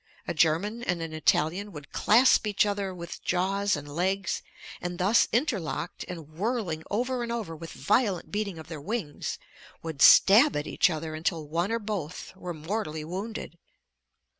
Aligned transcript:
A 0.27 0.33
German 0.33 0.81
and 0.81 0.99
an 0.99 1.13
Italian 1.13 1.71
would 1.73 1.91
clasp 1.91 2.47
each 2.47 2.65
other 2.65 2.91
with 2.91 3.21
jaws 3.21 3.75
and 3.75 3.87
legs, 3.87 4.41
and 4.81 4.97
thus 4.97 5.27
interlocked 5.31 6.05
and 6.07 6.27
whirling 6.27 6.81
over 6.89 7.21
and 7.21 7.31
over 7.31 7.55
with 7.55 7.69
violent 7.71 8.31
beating 8.31 8.57
of 8.57 8.67
their 8.67 8.81
wings 8.81 9.37
would 9.83 10.01
stab 10.01 10.55
at 10.55 10.65
each 10.65 10.89
other 10.89 11.13
until 11.13 11.47
one 11.47 11.71
or 11.71 11.77
both 11.77 12.35
were 12.35 12.51
mortally 12.51 13.03
wounded. 13.05 13.59